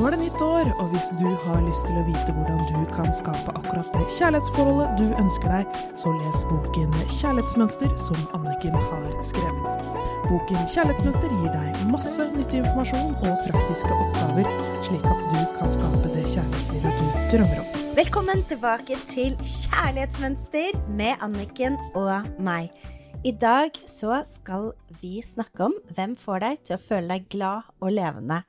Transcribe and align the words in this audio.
Nå 0.00 0.06
er 0.08 0.14
det 0.14 0.22
nytt 0.22 0.40
år, 0.40 0.68
og 0.80 0.86
hvis 0.94 1.10
du 1.20 1.26
har 1.42 1.58
lyst 1.60 1.82
til 1.84 1.98
å 2.00 2.02
vite 2.06 2.32
hvordan 2.32 2.60
du 2.70 2.86
kan 2.88 3.10
skape 3.12 3.52
akkurat 3.52 3.88
det 3.92 4.06
kjærlighetsforholdet 4.16 4.94
du 4.96 5.10
ønsker 5.20 5.52
deg, 5.52 5.74
så 6.00 6.12
les 6.14 6.44
boken 6.48 6.94
Kjærlighetsmønster 7.18 7.90
som 8.00 8.22
Anniken 8.38 8.78
har 8.78 9.10
skrevet. 9.28 9.82
Boken 10.30 10.64
Kjærlighetsmønster 10.72 11.34
gir 11.34 11.50
deg 11.52 11.82
masse 11.90 12.24
nyttig 12.32 12.62
informasjon 12.62 13.12
og 13.18 13.42
praktiske 13.50 13.98
oppgaver, 13.98 14.48
slik 14.88 15.04
at 15.10 15.20
du 15.34 15.36
kan 15.58 15.76
skape 15.76 16.00
det 16.06 16.24
kjærlighetslivet 16.32 17.02
du 17.02 17.20
drømmer 17.34 17.60
om. 17.66 17.84
Velkommen 18.00 18.46
tilbake 18.54 18.96
til 19.12 19.36
Kjærlighetsmønster 19.44 20.80
med 20.96 21.28
Anniken 21.28 21.76
og 21.92 22.32
meg. 22.40 22.72
I 23.20 23.36
dag 23.36 23.76
så 23.84 24.22
skal 24.24 24.70
vi 25.04 25.18
snakke 25.20 25.68
om 25.68 25.76
hvem 25.92 26.16
får 26.16 26.44
deg 26.46 26.64
til 26.64 26.80
å 26.80 26.82
føle 26.88 27.18
deg 27.18 27.28
glad 27.36 27.68
og 27.84 27.92
levende. 28.00 28.40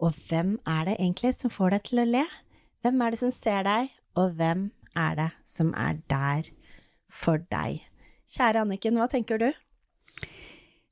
Og 0.00 0.16
hvem 0.28 0.56
er 0.66 0.86
det 0.88 0.98
egentlig 0.98 1.34
som 1.36 1.52
får 1.52 1.76
deg 1.76 1.88
til 1.90 2.02
å 2.02 2.08
le? 2.08 2.26
Hvem 2.80 3.02
er 3.04 3.12
det 3.12 3.20
som 3.20 3.32
ser 3.34 3.64
deg, 3.66 3.90
og 4.16 4.36
hvem 4.38 4.70
er 4.96 5.18
det 5.18 5.30
som 5.48 5.74
er 5.76 6.00
der 6.08 6.48
for 7.12 7.42
deg? 7.52 7.82
Kjære 8.30 8.64
Anniken, 8.64 8.96
hva 8.96 9.10
tenker 9.12 9.40
du? 9.42 9.50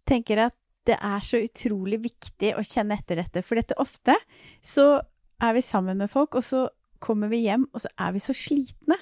tenker 0.09 0.41
at 0.49 0.57
det 0.89 0.97
er 1.05 1.25
så 1.25 1.41
utrolig 1.45 2.01
viktig 2.07 2.55
å 2.57 2.65
kjenne 2.65 2.97
etter 2.97 3.21
dette, 3.21 3.45
for 3.45 3.61
dette 3.61 3.77
ofte 3.81 4.17
så 4.65 5.03
er 5.45 5.55
vi 5.55 5.63
sammen 5.65 6.01
med 6.01 6.11
folk, 6.11 6.39
og 6.39 6.45
så 6.45 6.65
kommer 7.03 7.31
vi 7.31 7.45
hjem, 7.45 7.69
og 7.73 7.85
så 7.85 7.93
er 8.01 8.15
vi 8.17 8.23
så 8.25 8.35
slitne. 8.35 8.97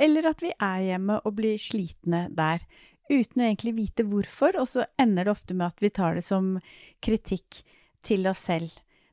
Eller 0.00 0.30
at 0.30 0.40
vi 0.40 0.52
er 0.54 0.86
hjemme 0.86 1.18
og 1.26 1.34
blir 1.36 1.58
slitne 1.60 2.24
der, 2.32 2.62
uten 3.10 3.42
å 3.42 3.48
egentlig 3.48 3.74
vite 3.76 4.06
hvorfor, 4.08 4.56
og 4.62 4.70
så 4.70 4.86
ender 5.02 5.26
det 5.26 5.34
ofte 5.34 5.56
med 5.58 5.68
at 5.68 5.82
vi 5.82 5.90
tar 5.92 6.16
det 6.16 6.24
som 6.24 6.54
kritikk 7.04 7.60
til 8.06 8.30
oss 8.30 8.46
selv. 8.48 8.70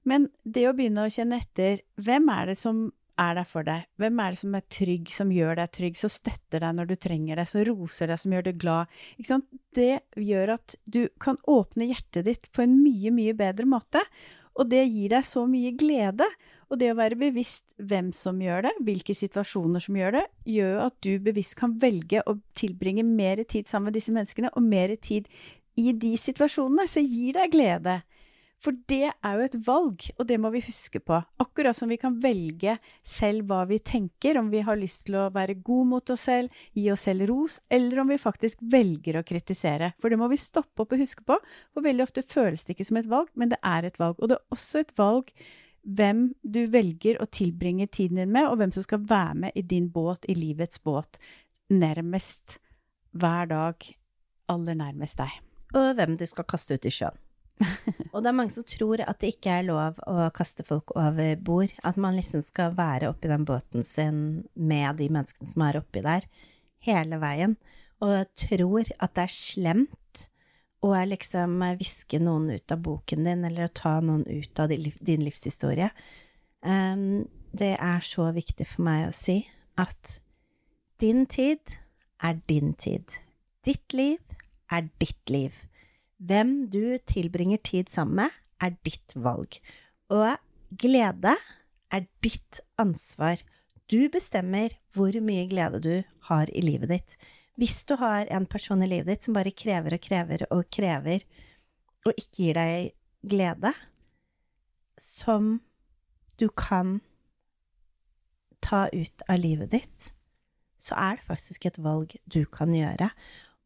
Men 0.10 0.30
det 0.44 0.66
å 0.70 0.74
begynne 0.78 1.06
å 1.06 1.12
kjenne 1.14 1.42
etter 1.44 1.84
hvem 2.02 2.32
er 2.34 2.52
det 2.52 2.58
som 2.60 2.88
er 3.20 3.36
der 3.36 3.48
for 3.48 3.68
deg, 3.68 3.88
hvem 4.00 4.20
er 4.24 4.34
det 4.34 4.40
som 4.42 4.54
er 4.56 4.66
trygg, 4.72 5.10
som 5.12 5.32
gjør 5.34 5.58
deg 5.60 5.72
trygg, 5.76 5.98
som 6.00 6.12
støtter 6.12 6.64
deg 6.64 6.76
når 6.78 6.90
du 6.90 6.96
trenger 7.04 7.40
det, 7.40 7.46
som 7.52 7.66
roser 7.68 8.10
deg, 8.10 8.22
som 8.22 8.36
gjør 8.36 8.46
deg 8.48 8.62
glad, 8.62 9.00
det 9.76 9.92
gjør 10.16 10.54
at 10.56 10.76
du 10.88 11.02
kan 11.22 11.40
åpne 11.52 11.90
hjertet 11.90 12.30
ditt 12.30 12.48
på 12.56 12.64
en 12.64 12.78
mye, 12.80 13.12
mye 13.14 13.36
bedre 13.38 13.68
måte, 13.70 14.04
og 14.60 14.72
det 14.72 14.86
gir 14.88 15.12
deg 15.14 15.28
så 15.28 15.46
mye 15.48 15.76
glede. 15.80 16.26
Og 16.70 16.78
det 16.78 16.92
å 16.94 16.98
være 17.00 17.18
bevisst 17.18 17.66
hvem 17.82 18.12
som 18.14 18.38
gjør 18.44 18.68
det, 18.68 18.74
hvilke 18.86 19.16
situasjoner 19.18 19.82
som 19.82 19.96
gjør 19.98 20.20
det, 20.20 20.26
gjør 20.54 20.84
at 20.84 20.98
du 21.02 21.16
bevisst 21.26 21.56
kan 21.58 21.74
velge 21.82 22.22
å 22.30 22.36
tilbringe 22.60 23.06
mer 23.08 23.42
tid 23.50 23.70
sammen 23.70 23.90
med 23.90 23.98
disse 23.98 24.14
menneskene, 24.14 24.52
og 24.54 24.68
mer 24.68 24.94
tid 25.02 25.30
i 25.80 25.94
de 25.98 26.14
situasjonene, 26.20 26.86
så 26.92 27.02
gir 27.02 27.40
deg 27.40 27.56
glede. 27.56 27.96
For 28.60 28.76
det 28.92 29.08
er 29.08 29.38
jo 29.38 29.46
et 29.46 29.56
valg, 29.64 30.06
og 30.20 30.26
det 30.28 30.36
må 30.42 30.50
vi 30.52 30.62
huske 30.66 31.00
på. 31.00 31.16
Akkurat 31.40 31.78
som 31.78 31.92
vi 31.92 31.98
kan 32.00 32.18
velge 32.20 32.76
selv 33.08 33.48
hva 33.48 33.62
vi 33.70 33.78
tenker, 33.80 34.36
om 34.40 34.50
vi 34.52 34.64
har 34.68 34.80
lyst 34.80 35.06
til 35.08 35.16
å 35.16 35.30
være 35.32 35.56
god 35.64 35.88
mot 35.94 36.12
oss 36.12 36.26
selv, 36.28 36.52
gi 36.76 36.90
oss 36.92 37.06
selv 37.08 37.30
ros, 37.32 37.60
eller 37.72 38.04
om 38.04 38.12
vi 38.12 38.20
faktisk 38.20 38.60
velger 38.74 39.20
å 39.20 39.24
kritisere. 39.28 39.94
For 40.04 40.12
det 40.12 40.20
må 40.20 40.28
vi 40.32 40.42
stoppe 40.42 40.84
opp 40.84 40.92
og 40.96 41.00
huske 41.00 41.24
på, 41.24 41.40
for 41.72 41.88
veldig 41.88 42.04
ofte 42.04 42.26
føles 42.28 42.66
det 42.68 42.76
ikke 42.76 42.90
som 42.90 43.00
et 43.00 43.10
valg, 43.12 43.32
men 43.40 43.54
det 43.54 43.62
er 43.64 43.88
et 43.88 44.00
valg. 44.02 44.20
Og 44.20 44.32
det 44.32 44.40
er 44.40 44.58
også 44.58 44.84
et 44.84 44.94
valg 45.00 45.32
hvem 45.88 46.26
du 46.44 46.66
velger 46.74 47.22
å 47.24 47.30
tilbringe 47.32 47.88
tiden 47.88 48.20
din 48.20 48.36
med, 48.36 48.50
og 48.50 48.60
hvem 48.60 48.76
som 48.76 48.84
skal 48.84 49.08
være 49.08 49.40
med 49.46 49.56
i 49.56 49.64
din 49.64 49.88
båt, 49.94 50.28
i 50.28 50.36
livets 50.36 50.84
båt, 50.84 51.22
nærmest 51.72 52.60
hver 53.16 53.48
dag, 53.50 53.90
aller 54.52 54.76
nærmest 54.76 55.24
deg. 55.24 55.40
Og 55.80 55.94
hvem 55.96 56.20
du 56.20 56.28
skal 56.28 56.48
kaste 56.50 56.76
ut 56.76 56.90
i 56.90 56.94
sjøen. 56.94 57.29
og 58.14 58.24
det 58.24 58.30
er 58.30 58.38
mange 58.38 58.54
som 58.54 58.66
tror 58.68 59.04
at 59.04 59.20
det 59.22 59.34
ikke 59.36 59.58
er 59.60 59.68
lov 59.68 60.00
å 60.08 60.30
kaste 60.36 60.64
folk 60.68 60.94
over 60.96 61.36
bord. 61.36 61.74
At 61.84 62.00
man 62.00 62.18
liksom 62.18 62.44
skal 62.46 62.76
være 62.78 63.12
oppi 63.12 63.32
den 63.32 63.46
båten 63.48 63.86
sin 63.88 64.22
med 64.56 65.00
de 65.02 65.10
menneskene 65.12 65.50
som 65.50 65.66
er 65.68 65.82
oppi 65.82 66.04
der, 66.06 66.28
hele 66.88 67.20
veien. 67.22 67.58
Og 68.00 68.30
tror 68.40 68.88
at 68.98 69.16
det 69.18 69.26
er 69.26 69.36
slemt 69.36 70.26
å 70.86 70.94
liksom 71.04 71.60
viske 71.80 72.22
noen 72.24 72.54
ut 72.56 72.72
av 72.72 72.80
boken 72.86 73.28
din, 73.28 73.44
eller 73.48 73.68
å 73.68 73.76
ta 73.76 73.98
noen 74.00 74.24
ut 74.24 74.62
av 74.64 74.72
din 74.72 75.26
livshistorie. 75.26 75.90
Um, 76.64 77.28
det 77.52 77.74
er 77.76 78.04
så 78.06 78.30
viktig 78.36 78.68
for 78.68 78.86
meg 78.88 79.10
å 79.10 79.16
si 79.16 79.42
at 79.80 80.20
din 81.00 81.26
tid 81.28 81.80
er 82.24 82.40
din 82.48 82.74
tid. 82.80 83.08
Ditt 83.66 83.96
liv 83.96 84.20
er 84.72 84.88
ditt 85.02 85.32
liv. 85.32 85.56
Hvem 86.20 86.68
du 86.72 86.98
tilbringer 87.08 87.62
tid 87.64 87.90
sammen 87.92 88.26
med, 88.26 88.36
er 88.60 88.76
ditt 88.84 89.16
valg. 89.16 89.56
Og 90.12 90.36
glede 90.76 91.36
er 91.90 92.08
ditt 92.24 92.60
ansvar. 92.82 93.40
Du 93.90 94.10
bestemmer 94.12 94.76
hvor 94.94 95.16
mye 95.24 95.48
glede 95.50 95.80
du 95.82 95.94
har 96.28 96.52
i 96.52 96.64
livet 96.66 96.92
ditt. 96.92 97.16
Hvis 97.60 97.82
du 97.88 97.96
har 98.00 98.28
en 98.32 98.46
person 98.48 98.84
i 98.84 98.90
livet 98.90 99.14
ditt 99.14 99.26
som 99.28 99.36
bare 99.36 99.56
krever 99.56 99.96
og 99.96 100.04
krever 100.04 100.46
og 100.52 100.68
krever, 100.72 101.24
og 102.08 102.14
ikke 102.16 102.44
gir 102.44 102.60
deg 102.60 102.92
glede, 103.32 103.74
som 105.00 105.58
du 106.40 106.48
kan 106.52 107.00
ta 108.64 108.88
ut 108.92 109.24
av 109.28 109.40
livet 109.40 109.72
ditt, 109.72 110.12
så 110.80 110.96
er 110.96 111.20
det 111.20 111.28
faktisk 111.28 111.68
et 111.68 111.80
valg 111.84 112.16
du 112.32 112.44
kan 112.48 112.72
gjøre. 112.76 113.10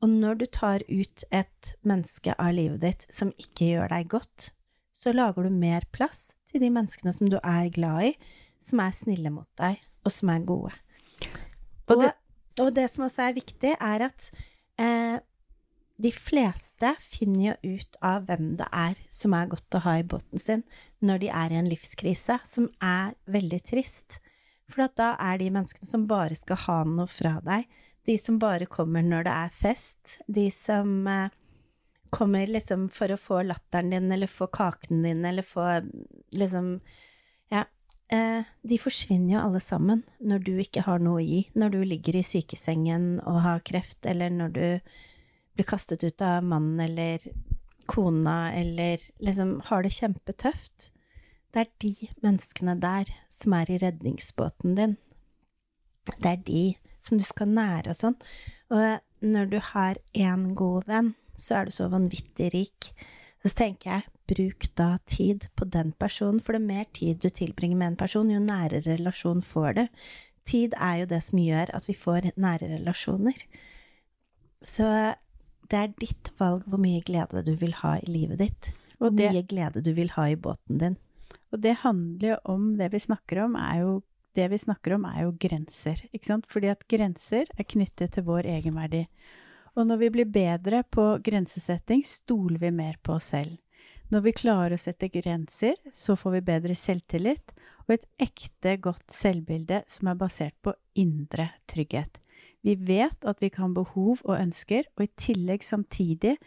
Og 0.03 0.11
når 0.11 0.41
du 0.41 0.45
tar 0.51 0.83
ut 0.89 1.23
et 1.31 1.73
menneske 1.87 2.35
av 2.35 2.51
livet 2.57 2.81
ditt 2.83 3.05
som 3.13 3.31
ikke 3.39 3.69
gjør 3.71 3.93
deg 3.93 4.09
godt, 4.11 4.49
så 4.93 5.13
lager 5.15 5.47
du 5.47 5.55
mer 5.55 5.85
plass 5.95 6.33
til 6.51 6.59
de 6.63 6.69
menneskene 6.75 7.13
som 7.15 7.29
du 7.31 7.37
er 7.39 7.69
glad 7.73 8.09
i, 8.09 8.15
som 8.59 8.81
er 8.83 8.95
snille 8.95 9.31
mot 9.33 9.47
deg, 9.59 9.79
og 10.03 10.11
som 10.11 10.31
er 10.33 10.43
gode. 10.47 10.73
Og 11.87 12.03
det, 12.03 12.11
og 12.59 12.73
det 12.75 12.89
som 12.91 13.05
også 13.07 13.29
er 13.29 13.37
viktig, 13.37 13.71
er 13.79 14.05
at 14.09 14.27
eh, 14.81 15.23
de 16.03 16.11
fleste 16.11 16.91
finner 16.99 17.53
jo 17.53 17.77
ut 17.77 17.97
av 18.03 18.27
hvem 18.27 18.53
det 18.59 18.67
er 18.75 18.99
som 19.13 19.35
er 19.37 19.49
godt 19.51 19.79
å 19.79 19.83
ha 19.85 19.95
i 20.01 20.05
båten 20.07 20.41
sin, 20.41 20.65
når 20.99 21.23
de 21.23 21.31
er 21.31 21.53
i 21.53 21.59
en 21.61 21.71
livskrise, 21.71 22.39
som 22.43 22.67
er 22.83 23.15
veldig 23.31 23.61
trist. 23.71 24.19
For 24.71 24.87
da 24.99 25.13
er 25.21 25.39
de 25.39 25.51
menneskene 25.53 25.87
som 25.87 26.07
bare 26.09 26.35
skal 26.39 26.59
ha 26.65 26.79
noe 26.87 27.07
fra 27.11 27.37
deg, 27.45 27.67
de 28.05 28.17
som 28.19 28.39
bare 28.39 28.67
kommer 28.67 29.03
når 29.05 29.27
det 29.27 29.37
er 29.45 29.55
fest. 29.55 30.17
De 30.27 30.49
som 30.51 31.07
eh, 31.07 31.31
kommer 32.13 32.49
liksom 32.49 32.89
for 32.93 33.13
å 33.13 33.19
få 33.19 33.41
latteren 33.47 33.93
din, 33.93 34.11
eller 34.11 34.31
få 34.31 34.49
kaken 34.53 35.03
din, 35.07 35.25
eller 35.25 35.45
få 35.47 35.67
liksom 36.35 36.79
Ja. 37.53 37.65
Eh, 38.11 38.43
de 38.61 38.77
forsvinner 38.77 39.37
jo 39.37 39.39
alle 39.45 39.59
sammen 39.63 40.03
når 40.19 40.43
du 40.43 40.51
ikke 40.59 40.83
har 40.85 40.99
noe 40.99 41.21
å 41.21 41.25
gi. 41.25 41.47
Når 41.55 41.69
du 41.69 41.79
ligger 41.87 42.19
i 42.19 42.27
sykesengen 42.27 43.19
og 43.23 43.41
har 43.41 43.63
kreft, 43.65 44.05
eller 44.05 44.29
når 44.29 44.53
du 44.53 44.67
blir 45.55 45.69
kastet 45.69 46.03
ut 46.03 46.21
av 46.21 46.43
mannen 46.43 46.79
eller 46.83 47.23
kona, 47.85 48.53
eller 48.53 48.99
liksom 49.19 49.61
har 49.69 49.83
det 49.83 49.93
kjempetøft. 49.95 50.91
Det 51.53 51.63
er 51.63 51.71
de 51.83 51.93
menneskene 52.23 52.75
der 52.81 53.09
som 53.29 53.53
er 53.53 53.71
i 53.71 53.79
redningsbåten 53.81 54.75
din. 54.77 54.95
Det 56.17 56.29
er 56.29 56.39
de 56.47 56.63
som 57.03 57.19
du 57.19 57.25
skal 57.27 57.51
nære 57.51 57.93
og 57.93 57.99
sånn. 57.99 58.17
Og 58.73 59.27
når 59.33 59.51
du 59.51 59.59
har 59.73 59.99
én 60.15 60.49
god 60.57 60.87
venn, 60.89 61.13
så 61.35 61.59
er 61.59 61.67
du 61.67 61.75
så 61.75 61.89
vanvittig 61.91 62.51
rik. 62.53 62.91
Så 63.43 63.51
tenker 63.59 63.89
jeg, 63.91 64.09
bruk 64.29 64.69
da 64.79 64.97
tid 65.09 65.49
på 65.59 65.67
den 65.67 65.91
personen, 65.99 66.39
for 66.43 66.55
det 66.55 66.63
mer 66.63 66.85
tid 66.95 67.19
du 67.23 67.29
tilbringer 67.29 67.79
med 67.79 67.93
en 67.93 67.99
person, 67.99 68.31
jo 68.31 68.39
nærere 68.39 68.83
relasjon 68.85 69.43
får 69.43 69.73
du. 69.79 69.83
Tid 70.47 70.75
er 70.79 71.03
jo 71.03 71.09
det 71.11 71.21
som 71.25 71.39
gjør 71.39 71.71
at 71.75 71.87
vi 71.87 71.95
får 71.97 72.31
nære 72.39 72.71
relasjoner. 72.77 73.43
Så 74.63 74.87
det 75.71 75.79
er 75.79 75.95
ditt 75.99 76.31
valg 76.39 76.63
hvor 76.67 76.79
mye 76.81 77.03
glede 77.03 77.43
du 77.47 77.53
vil 77.59 77.75
ha 77.81 77.97
i 77.99 78.11
livet 78.11 78.39
ditt. 78.43 78.71
Hvor 78.99 79.11
mye 79.15 79.43
glede 79.47 79.83
du 79.83 79.91
vil 79.95 80.13
ha 80.15 80.29
i 80.31 80.39
båten 80.39 80.79
din. 80.79 80.97
Og 81.51 81.61
det 81.63 81.81
handler 81.83 82.33
jo 82.33 82.37
om 82.55 82.73
det 82.79 82.89
vi 82.93 83.01
snakker 83.03 83.43
om, 83.43 83.55
er 83.59 83.83
jo 83.83 83.93
det 84.37 84.49
vi 84.51 84.59
snakker 84.61 84.95
om, 84.97 85.05
er 85.09 85.25
jo 85.25 85.35
grenser, 85.39 86.01
ikke 86.11 86.29
sant? 86.29 86.47
Fordi 86.49 86.71
at 86.73 86.85
grenser 86.89 87.49
er 87.57 87.67
knyttet 87.69 88.15
til 88.15 88.25
vår 88.27 88.47
egenverdi. 88.57 89.05
Og 89.73 89.87
når 89.89 90.01
vi 90.03 90.09
blir 90.13 90.29
bedre 90.29 90.83
på 90.85 91.05
grensesetting, 91.25 92.03
stoler 92.05 92.61
vi 92.61 92.73
mer 92.73 92.99
på 93.01 93.15
oss 93.17 93.31
selv. 93.33 93.57
Når 94.13 94.25
vi 94.27 94.33
klarer 94.37 94.75
å 94.75 94.81
sette 94.81 95.09
grenser, 95.09 95.79
så 95.89 96.13
får 96.19 96.35
vi 96.35 96.41
bedre 96.49 96.75
selvtillit 96.77 97.53
og 97.87 97.95
et 97.95 98.05
ekte, 98.21 98.75
godt 98.77 99.09
selvbilde 99.13 99.81
som 99.89 100.11
er 100.11 100.19
basert 100.19 100.55
på 100.61 100.75
indre 101.01 101.49
trygghet. 101.71 102.19
Vi 102.63 102.75
vet 102.77 103.25
at 103.27 103.41
vi 103.41 103.49
kan 103.51 103.73
behov 103.75 104.21
og 104.23 104.37
ønsker, 104.37 104.85
og 104.95 105.07
i 105.07 105.11
tillegg 105.19 105.65
samtidig 105.65 106.37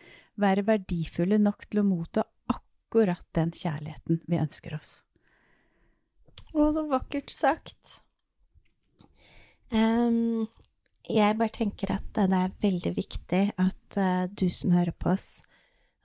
være 0.40 0.64
verdifulle 0.68 1.40
nok 1.42 1.66
til 1.66 1.82
å 1.82 1.88
motta 1.88 2.24
akkurat 2.52 3.26
den 3.36 3.52
kjærligheten 3.52 4.22
vi 4.24 4.40
ønsker 4.40 4.78
oss. 4.78 5.00
Å, 6.56 6.68
så 6.74 6.86
vakkert 6.90 7.32
sagt. 7.34 8.00
Um, 9.72 10.46
jeg 11.10 11.38
bare 11.38 11.54
tenker 11.54 11.96
at 11.96 12.06
det 12.14 12.26
er 12.30 12.54
veldig 12.62 12.94
viktig 12.96 13.42
at 13.58 13.98
uh, 13.98 14.26
du 14.30 14.46
som 14.52 14.76
hører 14.76 14.94
på 14.94 15.12
oss, 15.16 15.40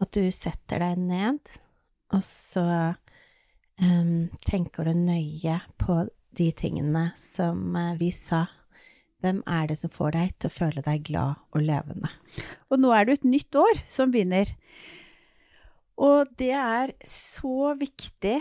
at 0.02 0.14
du 0.18 0.26
setter 0.34 0.82
deg 0.82 0.98
ned, 1.02 1.60
og 2.12 2.26
så 2.26 2.66
Um, 3.82 4.30
tenker 4.46 4.86
du 4.86 4.94
nøye 4.94 5.58
på 5.82 6.04
de 6.38 6.52
tingene 6.54 7.08
som 7.18 7.74
uh, 7.74 7.96
vi 7.98 8.12
sa? 8.14 8.46
Hvem 9.26 9.40
er 9.50 9.72
det 9.72 9.80
som 9.80 9.94
får 9.94 10.14
deg 10.14 10.36
til 10.38 10.52
å 10.52 10.54
føle 10.54 10.84
deg 10.86 11.08
glad 11.08 11.40
og 11.50 11.64
levende? 11.66 12.12
Og 12.70 12.82
nå 12.82 12.92
er 12.94 13.08
det 13.08 13.16
et 13.18 13.28
nytt 13.32 13.58
år 13.58 13.82
som 13.90 14.14
begynner. 14.14 14.50
Og 16.02 16.30
det 16.38 16.54
er 16.58 16.94
så 17.06 17.74
viktig 17.78 18.38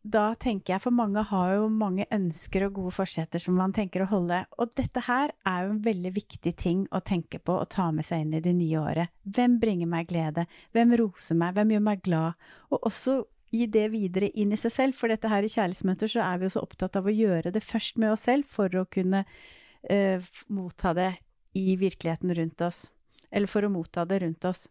da 0.00 0.30
tenker 0.40 0.74
jeg, 0.74 0.80
for 0.80 0.96
mange 0.96 1.20
har 1.28 1.50
jo 1.58 1.66
mange 1.68 2.06
ønsker 2.14 2.64
og 2.64 2.78
gode 2.78 2.92
forsetter 2.96 3.42
som 3.42 3.58
man 3.60 3.74
tenker 3.76 4.04
å 4.04 4.08
holde, 4.08 4.38
og 4.56 4.72
dette 4.78 5.02
her 5.04 5.34
er 5.44 5.66
jo 5.66 5.74
en 5.74 5.82
veldig 5.84 6.12
viktig 6.16 6.52
ting 6.56 6.86
å 6.88 7.02
tenke 7.04 7.38
på 7.38 7.58
og 7.60 7.68
ta 7.74 7.90
med 7.92 8.08
seg 8.08 8.24
inn 8.24 8.38
i 8.38 8.40
det 8.44 8.54
nye 8.56 8.80
året. 8.80 9.12
Hvem 9.28 9.58
bringer 9.60 9.90
meg 9.90 10.08
glede? 10.08 10.46
Hvem 10.72 10.94
roser 11.02 11.36
meg? 11.36 11.52
Hvem 11.58 11.74
gjør 11.74 11.84
meg 11.90 12.02
glad? 12.06 12.48
Og 12.72 12.88
også 12.88 13.18
gi 13.52 13.66
det 13.68 13.86
videre 13.92 14.30
inn 14.40 14.54
i 14.54 14.60
seg 14.60 14.72
selv, 14.72 14.96
for 14.96 15.12
dette 15.12 15.28
her 15.28 15.44
i 15.44 15.50
Kjærlighetsmøter 15.52 16.12
så 16.14 16.22
er 16.24 16.40
vi 16.40 16.48
jo 16.48 16.54
så 16.54 16.62
opptatt 16.64 16.96
av 16.96 17.08
å 17.10 17.14
gjøre 17.14 17.52
det 17.52 17.64
først 17.66 18.00
med 18.00 18.14
oss 18.14 18.24
selv 18.30 18.48
for 18.48 18.72
å 18.78 18.86
kunne 18.88 19.26
uh, 19.26 20.30
motta 20.48 20.94
det 20.96 21.10
i 21.60 21.74
virkeligheten 21.76 22.32
rundt 22.38 22.64
oss. 22.64 22.86
Eller 23.28 23.50
for 23.50 23.66
å 23.66 23.72
motta 23.72 24.06
det 24.08 24.22
rundt 24.24 24.48
oss. 24.48 24.64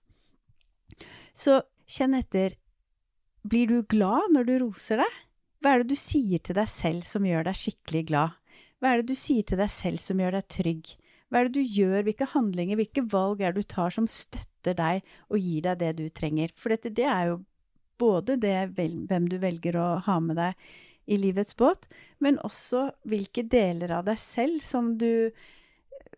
Så 1.37 1.59
kjenn 1.89 2.17
etter 2.17 2.57
blir 3.43 3.67
du 3.67 3.81
glad 3.87 4.33
når 4.33 4.47
du 4.47 4.53
roser 4.65 5.03
deg? 5.03 5.19
Hva 5.59 5.73
er 5.73 5.83
det 5.83 5.91
du 5.91 5.99
sier 5.99 6.39
til 6.43 6.55
deg 6.55 6.71
selv 6.71 7.05
som 7.07 7.25
gjør 7.27 7.47
deg 7.47 7.59
skikkelig 7.59 8.05
glad? 8.11 8.35
Hva 8.79 8.93
er 8.93 9.01
det 9.01 9.11
du 9.11 9.19
sier 9.19 9.43
til 9.47 9.59
deg 9.59 9.71
selv 9.73 9.99
som 10.01 10.19
gjør 10.21 10.37
deg 10.37 10.49
trygg? 10.55 10.91
Hva 11.29 11.41
er 11.41 11.49
det 11.49 11.59
du 11.59 11.73
gjør, 11.77 12.03
hvilke 12.07 12.27
handlinger, 12.31 12.79
hvilke 12.79 13.03
valg 13.11 13.43
er 13.43 13.53
det 13.53 13.65
du 13.65 13.71
tar 13.75 13.93
som 13.93 14.07
støtter 14.09 14.77
deg 14.77 15.03
og 15.29 15.37
gir 15.37 15.65
deg 15.67 15.81
det 15.81 15.91
du 15.99 16.05
trenger? 16.09 16.53
For 16.55 16.73
dette, 16.73 16.93
det 16.95 17.05
er 17.05 17.33
jo 17.33 17.41
både 17.99 18.37
det 18.39 18.55
hvem 18.77 19.27
du 19.29 19.37
velger 19.41 19.77
å 19.77 19.89
ha 20.05 20.17
med 20.23 20.39
deg 20.39 20.69
i 21.09 21.17
livets 21.19 21.55
båt, 21.57 21.87
men 22.21 22.39
også 22.45 22.89
hvilke 23.09 23.43
deler 23.49 23.97
av 23.97 24.07
deg 24.07 24.19
selv 24.21 24.63
som 24.63 24.93
du 25.01 25.29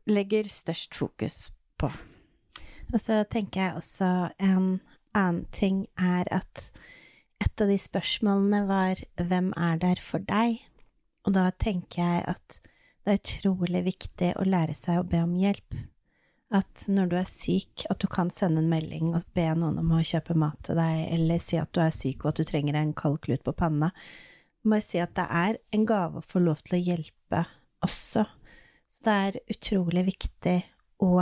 legger 0.09 0.49
størst 0.51 0.95
fokus 0.97 1.49
på. 1.79 1.89
Og 2.91 2.97
så 2.99 3.21
tenker 3.31 3.61
jeg 3.61 3.79
også 3.79 4.09
en 4.43 4.73
annen 5.15 5.45
ting 5.55 5.85
er 5.99 6.27
at 6.31 6.69
et 7.41 7.61
av 7.63 7.69
de 7.71 7.77
spørsmålene 7.79 8.65
var 8.69 9.01
hvem 9.17 9.51
er 9.57 9.79
der 9.81 10.01
for 10.03 10.23
deg? 10.27 10.59
Og 11.25 11.33
da 11.37 11.49
tenker 11.61 12.01
jeg 12.01 12.25
at 12.35 12.59
det 13.01 13.13
er 13.13 13.21
utrolig 13.21 13.81
viktig 13.87 14.33
å 14.37 14.45
lære 14.45 14.75
seg 14.77 15.01
å 15.01 15.07
be 15.09 15.21
om 15.25 15.33
hjelp. 15.37 15.77
At 16.53 16.83
når 16.91 17.09
du 17.09 17.15
er 17.17 17.29
syk, 17.29 17.85
at 17.89 18.01
du 18.03 18.09
kan 18.11 18.29
sende 18.33 18.61
en 18.61 18.69
melding 18.69 19.13
og 19.15 19.25
be 19.37 19.47
noen 19.57 19.79
om 19.81 19.93
å 19.95 20.03
kjøpe 20.05 20.35
mat 20.37 20.59
til 20.67 20.77
deg, 20.77 21.05
eller 21.15 21.41
si 21.41 21.57
at 21.57 21.71
du 21.73 21.79
er 21.81 21.95
syk 21.95 22.25
og 22.25 22.33
at 22.33 22.41
du 22.41 22.49
trenger 22.49 22.77
en 22.77 22.93
kald 22.97 23.21
klut 23.23 23.45
på 23.45 23.55
panna. 23.57 23.93
Må 24.67 24.81
si 24.83 24.99
at 25.01 25.15
det 25.17 25.25
er 25.25 25.57
en 25.73 25.87
gave 25.89 26.19
å 26.19 26.27
få 26.27 26.43
lov 26.43 26.61
til 26.65 26.77
å 26.77 26.83
hjelpe 26.83 27.45
også. 27.81 28.27
Så 28.91 29.05
det 29.07 29.15
er 29.25 29.39
utrolig 29.55 30.05
viktig 30.11 30.59
å 31.01 31.15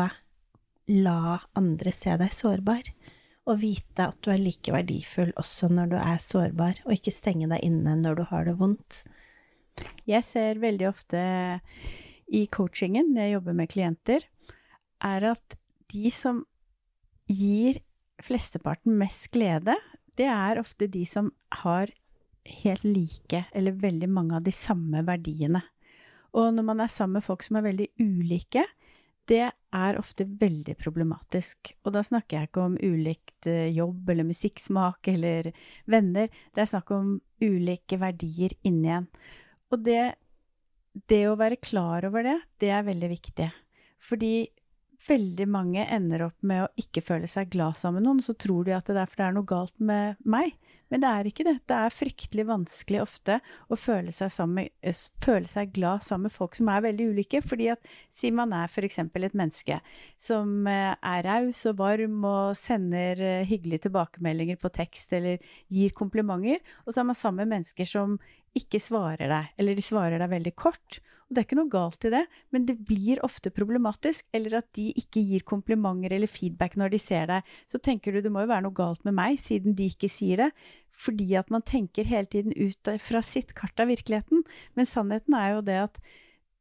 la 0.89 1.38
andre 1.60 1.94
se 1.94 2.16
deg 2.18 2.33
sårbar 2.33 2.89
og 3.50 3.62
vite 3.63 4.06
at 4.12 4.18
du 4.24 4.31
er 4.34 4.42
like 4.42 4.74
verdifull 4.74 5.31
også 5.40 5.72
når 5.74 5.94
du 5.94 5.98
er 6.00 6.22
sårbar, 6.22 6.84
og 6.86 6.96
ikke 6.96 7.13
stenge 7.13 7.50
deg 7.50 7.63
inne 7.66 7.96
når 8.00 8.19
du 8.19 8.24
har 8.30 8.46
det 8.48 8.56
vondt. 8.60 9.04
Jeg 10.10 10.25
ser 10.28 10.62
veldig 10.62 10.90
ofte 10.90 11.22
i 12.30 12.46
coachingen, 12.51 13.13
når 13.13 13.25
jeg 13.25 13.36
jobber 13.38 13.57
med 13.57 13.72
klienter, 13.72 14.25
er 15.01 15.31
at 15.31 15.57
de 15.90 16.12
som 16.13 16.44
gir 17.30 17.80
flesteparten 18.22 18.98
mest 19.00 19.30
glede, 19.34 19.78
det 20.19 20.28
er 20.28 20.60
ofte 20.60 20.90
de 20.92 21.06
som 21.07 21.31
har 21.62 21.92
helt 22.63 22.84
like, 22.84 23.45
eller 23.56 23.78
veldig 23.80 24.10
mange 24.12 24.38
av 24.38 24.45
de 24.45 24.54
samme 24.54 25.04
verdiene. 25.07 25.62
Og 26.38 26.52
når 26.54 26.66
man 26.66 26.84
er 26.84 26.92
sammen 26.92 27.19
med 27.19 27.25
folk 27.25 27.45
som 27.45 27.57
er 27.57 27.66
veldig 27.69 27.88
ulike, 28.02 28.66
det 29.30 29.46
er 29.46 30.00
ofte 30.00 30.26
veldig 30.26 30.76
problematisk. 30.80 31.74
Og 31.86 31.94
da 31.94 32.02
snakker 32.06 32.38
jeg 32.38 32.50
ikke 32.50 32.66
om 32.66 32.78
ulikt 32.81 33.50
eh, 33.50 33.70
jobb 33.76 34.10
eller 34.10 34.28
musikksmak 34.28 35.12
eller 35.12 35.52
venner. 35.90 36.31
Det 36.56 36.64
er 36.64 36.72
snakk 36.72 36.90
om 36.96 37.14
ulike 37.44 38.00
verdier 38.02 38.56
inni 38.66 38.92
en. 38.98 39.10
Og 39.70 39.84
det, 39.86 40.16
det 41.12 41.24
å 41.30 41.38
være 41.40 41.62
klar 41.62 42.08
over 42.10 42.26
det, 42.26 42.38
det 42.62 42.74
er 42.74 42.88
veldig 42.88 43.12
viktig. 43.14 43.50
Fordi 44.02 44.34
veldig 45.07 45.48
mange 45.50 45.86
ender 45.88 46.25
opp 46.28 46.44
med 46.46 46.66
å 46.66 46.72
ikke 46.80 47.04
føle 47.06 47.30
seg 47.30 47.51
glad 47.54 47.78
sammen 47.80 48.01
med 48.01 48.10
noen, 48.10 48.24
så 48.24 48.36
tror 48.38 48.68
de 48.68 48.75
at 48.75 48.90
det 48.90 49.00
er 49.00 49.10
fordi 49.10 49.24
det 49.24 49.30
er 49.30 49.38
noe 49.38 49.50
galt 49.50 49.75
med 49.80 50.19
meg. 50.28 50.57
Men 50.90 51.04
det 51.04 51.10
er 51.10 51.28
ikke 51.30 51.46
det. 51.46 51.56
Det 51.69 51.75
er 51.78 51.94
fryktelig 51.94 52.46
vanskelig 52.50 53.01
ofte 53.04 53.38
å 53.69 53.78
føle 53.78 54.13
seg, 54.16 54.31
sammen, 54.34 54.72
eh, 54.81 55.01
føle 55.22 55.50
seg 55.50 55.74
glad 55.75 56.01
sammen 56.06 56.30
med 56.30 56.34
folk 56.36 56.57
som 56.57 56.72
er 56.74 56.81
veldig 56.88 57.10
ulike. 57.13 57.42
fordi 57.46 57.69
at 57.69 57.92
si 58.10 58.31
man 58.31 58.54
er 58.54 58.66
f.eks. 58.66 59.00
et 59.00 59.38
menneske 59.38 59.80
som 60.18 60.68
eh, 60.68 60.96
er 60.96 61.24
raus 61.24 61.66
og 61.69 61.78
varm 61.78 62.25
og 62.25 62.57
sender 62.57 63.22
eh, 63.22 63.45
hyggelige 63.45 63.86
tilbakemeldinger 63.86 64.57
på 64.57 64.74
tekst 64.74 65.13
eller 65.13 65.38
gir 65.69 65.94
komplimenter, 65.94 66.60
og 66.86 66.94
så 66.94 67.02
er 67.02 67.10
man 67.12 67.16
sammen 67.16 67.45
med 67.45 67.60
mennesker 67.60 67.86
som 67.86 68.18
ikke 68.57 68.81
svarer 68.81 69.30
deg, 69.30 69.54
eller 69.62 69.78
de 69.78 69.86
svarer 69.86 70.18
deg 70.18 70.31
veldig 70.31 70.56
kort. 70.57 71.00
Og 71.30 71.36
det 71.36 71.42
er 71.44 71.46
ikke 71.46 71.60
noe 71.60 71.70
galt 71.70 72.06
i 72.08 72.10
det, 72.10 72.24
men 72.50 72.64
det 72.66 72.76
blir 72.90 73.20
ofte 73.26 73.52
problematisk. 73.54 74.26
Eller 74.34 74.58
at 74.60 74.70
de 74.74 74.88
ikke 74.98 75.22
gir 75.22 75.46
komplimenter 75.46 76.16
eller 76.16 76.31
feedback 76.31 76.74
når 76.80 76.96
de 76.96 77.02
ser 77.02 77.30
deg. 77.30 77.52
Så 77.70 77.78
tenker 77.86 78.16
du 78.16 78.24
det 78.26 78.31
må 78.34 78.42
jo 78.44 78.50
være 78.50 78.66
noe 78.66 78.78
galt 78.78 79.06
med 79.06 79.14
meg, 79.20 79.38
siden 79.42 79.78
de 79.78 79.92
ikke 79.94 80.10
sier 80.10 80.42
det. 80.42 80.50
Fordi 80.90 81.30
at 81.38 81.54
man 81.54 81.62
tenker 81.62 82.10
hele 82.10 82.26
tiden 82.26 82.56
ut 82.58 82.90
fra 83.06 83.22
sitt 83.22 83.54
kart 83.58 83.78
av 83.78 83.92
virkeligheten. 83.94 84.42
Men 84.74 84.90
sannheten 84.90 85.38
er 85.38 85.54
jo 85.54 85.62
det 85.70 85.78
at 85.84 86.02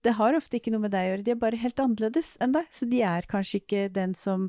det 0.06 0.14
har 0.14 0.36
ofte 0.36 0.58
ikke 0.58 0.70
noe 0.70 0.84
med 0.84 0.92
deg 0.94 1.06
å 1.06 1.08
gjøre, 1.10 1.24
de 1.26 1.32
er 1.32 1.40
bare 1.40 1.58
helt 1.58 1.80
annerledes 1.82 2.36
enn 2.44 2.52
deg. 2.54 2.68
Så 2.70 2.86
de 2.90 3.00
er 3.02 3.26
kanskje 3.30 3.62
ikke 3.62 3.88
den 3.90 4.12
som 4.14 4.46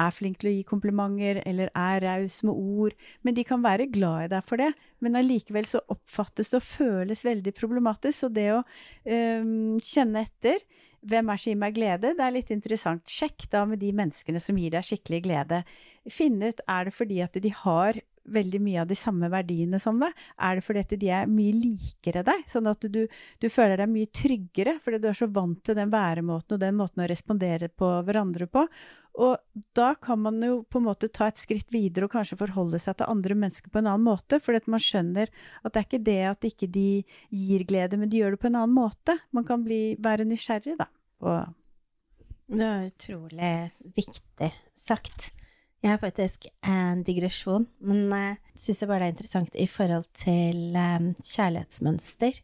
er 0.00 0.14
flink 0.14 0.40
til 0.40 0.50
å 0.50 0.54
gi 0.54 0.62
komplimenter 0.66 1.40
eller 1.46 1.70
er 1.78 2.00
raus 2.04 2.40
med 2.46 2.54
ord, 2.54 2.94
men 3.22 3.36
de 3.36 3.44
kan 3.46 3.62
være 3.64 3.90
glad 3.92 4.26
i 4.26 4.32
deg 4.34 4.48
for 4.48 4.60
det. 4.60 4.70
Men 5.04 5.18
allikevel 5.20 5.68
så 5.68 5.82
oppfattes 5.92 6.50
det 6.52 6.60
og 6.60 6.66
føles 6.66 7.24
veldig 7.26 7.54
problematisk. 7.56 8.24
Så 8.24 8.32
det 8.32 8.48
å 8.54 8.62
um, 8.62 9.76
kjenne 9.84 10.24
etter 10.24 10.64
hvem 11.04 11.28
er 11.30 11.40
som 11.40 11.52
gir 11.52 11.60
meg 11.60 11.76
glede, 11.76 12.14
det 12.16 12.24
er 12.24 12.34
litt 12.34 12.50
interessant. 12.54 13.04
Sjekk 13.10 13.46
da 13.52 13.64
med 13.68 13.82
de 13.82 13.92
menneskene 13.96 14.40
som 14.40 14.58
gir 14.58 14.72
deg 14.74 14.86
skikkelig 14.88 15.20
glede. 15.26 15.62
Finn 16.10 16.40
ut 16.42 16.64
er 16.64 16.88
det 16.88 16.96
fordi 16.96 17.20
at 17.24 17.36
de 17.44 17.52
har 17.64 18.00
veldig 18.24 18.60
mye 18.64 18.80
av 18.80 18.88
de 18.88 18.96
samme 18.96 19.28
verdiene 19.32 19.80
som 19.82 19.98
deg? 20.00 20.12
Er 20.40 20.58
det 20.58 20.64
fordi 20.64 20.82
at 20.84 20.94
de 21.00 21.10
er 21.12 21.30
mye 21.30 21.54
likere 21.56 22.24
deg, 22.26 22.44
sånn 22.50 22.68
at 22.70 22.86
du, 22.88 23.02
du, 23.04 23.48
føler 23.52 23.80
deg 23.80 23.92
mye 23.92 24.10
tryggere 24.14 24.78
fordi 24.84 25.02
du 25.02 25.08
er 25.10 25.18
så 25.18 25.28
vant 25.30 25.60
til 25.64 25.76
den 25.78 25.92
væremåten 25.92 26.56
og 26.56 26.62
den 26.62 26.78
måten 26.78 27.04
å 27.04 27.10
respondere 27.10 27.68
på 27.68 27.90
hverandre 28.06 28.48
på? 28.50 28.64
Og 29.14 29.36
da 29.78 29.92
kan 30.02 30.18
man 30.24 30.40
jo 30.42 30.64
på 30.66 30.80
en 30.80 30.88
måte 30.88 31.06
ta 31.14 31.28
et 31.30 31.38
skritt 31.38 31.68
videre 31.70 32.08
og 32.08 32.14
kanskje 32.16 32.38
forholde 32.40 32.80
seg 32.82 32.96
til 32.98 33.10
andre 33.12 33.36
mennesker 33.38 33.70
på 33.70 33.78
en 33.78 33.92
annen 33.92 34.08
måte, 34.08 34.40
fordi 34.42 34.58
at 34.64 34.70
man 34.74 34.82
skjønner 34.82 35.30
at 35.62 35.74
det 35.74 35.80
er 35.80 35.86
ikke 35.86 36.02
det 36.08 36.16
at 36.32 36.48
ikke 36.48 36.70
de 36.74 36.88
gir 37.30 37.66
glede, 37.68 38.00
men 38.00 38.10
de 38.10 38.22
gjør 38.22 38.34
det 38.34 38.42
på 38.42 38.50
en 38.50 38.58
annen 38.64 38.74
måte. 38.74 39.14
Man 39.30 39.46
kan 39.46 39.62
bli, 39.66 39.94
være 40.02 40.26
nysgjerrig, 40.26 40.74
da. 40.80 40.88
Og 41.22 41.54
det 42.50 42.66
er 42.66 42.90
utrolig 42.90 43.54
viktig 43.96 44.50
sagt. 44.76 45.30
Jeg 45.84 45.92
har 45.92 46.00
faktisk 46.00 46.46
en 46.64 47.02
digresjon, 47.04 47.68
men 47.84 48.08
jeg 48.08 48.36
uh, 48.38 48.52
syns 48.56 48.82
bare 48.88 49.04
det 49.04 49.06
er 49.06 49.14
interessant 49.14 49.56
i 49.60 49.66
forhold 49.68 50.06
til 50.16 50.74
um, 50.74 51.10
kjærlighetsmønster. 51.20 52.40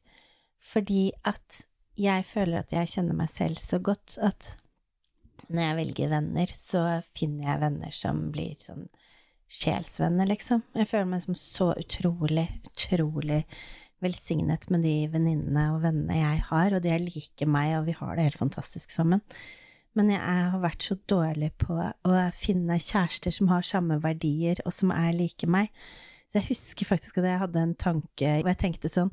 Fordi 0.71 1.11
at 1.25 1.63
jeg 2.01 2.25
føler 2.29 2.61
at 2.61 2.73
jeg 2.73 2.95
kjenner 2.95 3.17
meg 3.17 3.31
selv 3.33 3.61
så 3.61 3.81
godt 3.81 4.19
at 4.21 4.55
når 5.51 5.67
jeg 5.67 5.79
velger 5.81 6.11
venner, 6.13 6.55
så 6.55 6.83
finner 7.17 7.49
jeg 7.51 7.63
venner 7.65 7.95
som 7.95 8.27
blir 8.35 8.57
sånn 8.61 8.89
sjelsvenner, 9.51 10.29
liksom. 10.31 10.63
Jeg 10.79 10.89
føler 10.91 11.09
meg 11.11 11.25
som 11.25 11.39
så 11.39 11.73
utrolig, 11.75 12.47
utrolig 12.71 13.41
velsignet 14.01 14.69
med 14.73 14.85
de 14.87 14.95
venninnene 15.13 15.65
og 15.75 15.83
vennene 15.85 16.21
jeg 16.21 16.45
har, 16.49 16.77
og 16.77 16.85
de 16.85 16.93
er 16.95 17.03
like 17.03 17.49
meg, 17.51 17.75
og 17.81 17.89
vi 17.91 17.97
har 17.99 18.15
det 18.17 18.29
helt 18.29 18.41
fantastisk 18.41 18.95
sammen. 18.95 19.25
Men 19.99 20.13
jeg 20.15 20.23
har 20.23 20.63
vært 20.63 20.87
så 20.87 20.97
dårlig 21.11 21.51
på 21.59 21.75
å 21.75 22.21
finne 22.39 22.79
kjærester 22.79 23.35
som 23.35 23.51
har 23.51 23.67
samme 23.67 23.99
verdier, 24.05 24.63
og 24.65 24.75
som 24.75 24.95
er 24.95 25.11
like 25.19 25.51
meg. 25.51 25.75
Så 26.31 26.39
jeg 26.39 26.53
husker 26.53 26.87
faktisk 26.87 27.19
at 27.19 27.27
jeg 27.27 27.43
hadde 27.43 27.63
en 27.65 27.75
tanke 27.75 28.37
hvor 28.39 28.53
jeg 28.53 28.61
tenkte 28.61 28.91
sånn 28.93 29.11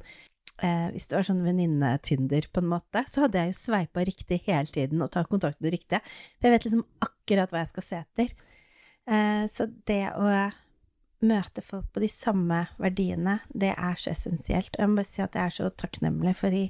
eh, 0.64 0.90
Hvis 0.94 1.08
det 1.10 1.18
var 1.18 1.28
sånn 1.28 1.46
venninne-Tinder, 1.46 2.50
på 2.54 2.64
en 2.64 2.72
måte, 2.72 3.04
så 3.10 3.26
hadde 3.26 3.42
jeg 3.42 3.54
jo 3.54 3.60
sveipa 3.62 4.06
riktig 4.08 4.42
hele 4.48 4.72
tiden 4.74 5.02
og 5.04 5.12
tatt 5.14 5.30
kontakt 5.32 5.60
med 5.60 5.72
det 5.72 5.80
riktige. 5.80 6.04
For 6.38 6.48
jeg 6.48 6.56
vet 6.56 6.70
liksom 6.70 6.86
akkurat 7.08 7.54
hva 7.54 7.64
jeg 7.64 7.74
skal 7.74 7.88
se 7.88 8.00
etter. 8.04 8.38
Eh, 9.08 9.44
så 9.54 9.70
det 9.90 10.06
å 10.16 10.32
møte 11.28 11.64
folk 11.66 11.90
på 11.94 12.04
de 12.04 12.10
samme 12.12 12.64
verdiene, 12.78 13.40
det 13.50 13.74
er 13.74 13.98
så 13.98 14.12
essensielt. 14.14 14.76
Jeg 14.78 14.90
må 14.90 15.02
bare 15.02 15.10
si 15.10 15.24
at 15.26 15.38
jeg 15.38 15.50
er 15.50 15.56
så 15.56 15.70
takknemlig 15.74 16.36
for 16.38 16.54
i 16.54 16.68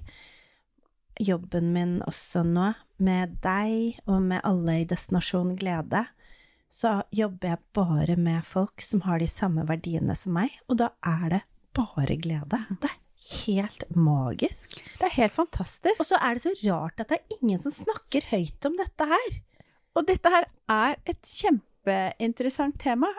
jobben 1.19 1.71
min 1.73 1.97
også 2.05 2.43
nå, 2.45 2.71
med 3.03 3.37
deg 3.43 3.97
og 4.09 4.21
med 4.29 4.45
alle 4.47 4.81
i 4.81 4.87
Destinasjon 4.89 5.55
Glede, 5.57 6.05
så 6.69 7.01
jobber 7.15 7.53
jeg 7.53 7.63
bare 7.75 8.15
med 8.19 8.45
folk 8.45 8.83
som 8.83 9.03
har 9.07 9.21
de 9.21 9.29
samme 9.31 9.63
verdiene 9.69 10.15
som 10.17 10.35
meg, 10.37 10.53
og 10.67 10.81
da 10.81 10.91
er 11.05 11.29
det 11.37 11.43
bare 11.77 12.17
glede. 12.19 12.59
Det 12.81 12.89
er 12.89 12.97
helt 13.27 13.83
magisk. 13.95 14.77
Det 14.99 15.07
er 15.09 15.15
helt 15.17 15.35
fantastisk. 15.35 16.01
Og 16.03 16.09
så 16.09 16.19
er 16.21 16.37
det 16.37 16.45
så 16.45 16.55
rart 16.71 17.03
at 17.03 17.11
det 17.11 17.19
er 17.19 17.39
ingen 17.39 17.61
som 17.63 17.73
snakker 17.73 18.27
høyt 18.31 18.69
om 18.69 18.77
dette 18.79 19.07
her. 19.09 19.39
Og 19.97 20.05
dette 20.07 20.31
her 20.31 20.45
er 20.71 20.99
et 21.09 21.31
kjempeinteressant 21.31 22.77
tema. 22.81 23.09